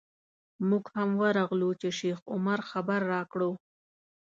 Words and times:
موږ 0.69 0.85
هم 0.95 1.09
ورغلو 1.21 1.69
چې 1.81 1.89
شیخ 1.99 2.19
عمر 2.33 2.59
خبر 2.71 2.99
راکړو. 3.13 3.51